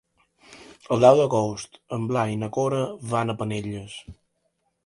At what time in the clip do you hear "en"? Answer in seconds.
1.99-2.09